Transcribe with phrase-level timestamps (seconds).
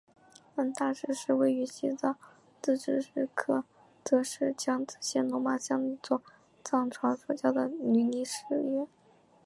[0.55, 2.17] 恩达寺是位于西藏
[2.59, 3.63] 自治区日喀
[4.03, 6.23] 则市江孜县龙马乡的一座
[6.63, 8.87] 藏传佛教的女尼寺院。